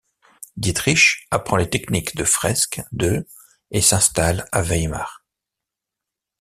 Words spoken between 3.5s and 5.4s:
et s'installe à Weimar.